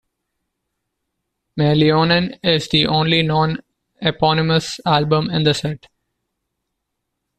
[1.59, 5.89] "Meillionen" is the only non-eponymous album in the set.